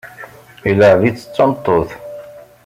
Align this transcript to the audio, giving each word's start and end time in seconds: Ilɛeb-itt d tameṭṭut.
Ilɛeb-itt 0.69 1.27
d 1.31 1.31
tameṭṭut. 1.35 1.89